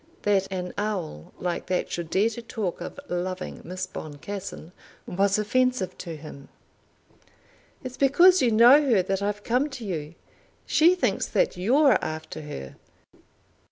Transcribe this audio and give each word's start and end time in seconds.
That 0.23 0.47
an 0.51 0.73
owl 0.79 1.31
like 1.37 1.67
that 1.67 1.91
should 1.91 2.09
dare 2.09 2.29
to 2.31 2.41
talk 2.41 2.81
of 2.81 2.99
loving 3.07 3.61
Miss 3.63 3.85
Boncassen 3.85 4.71
was 5.05 5.37
offensive 5.37 5.95
to 5.99 6.15
him. 6.15 6.49
"It's 7.83 7.97
because 7.97 8.41
you 8.41 8.49
know 8.49 8.81
her 8.83 9.03
that 9.03 9.21
I've 9.21 9.43
come 9.43 9.69
to 9.69 9.85
you. 9.85 10.15
She 10.65 10.95
thinks 10.95 11.27
that 11.27 11.55
you're 11.55 12.03
after 12.03 12.41
her." 12.41 12.77